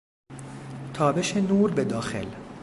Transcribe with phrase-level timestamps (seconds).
[0.93, 2.25] تابش نور به داخل